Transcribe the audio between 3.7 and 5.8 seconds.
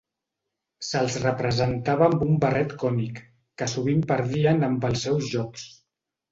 sovint perdien amb els seus jocs.